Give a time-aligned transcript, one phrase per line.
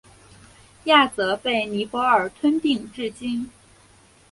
[0.85, 3.51] 亚泽被尼泊尔吞并至今。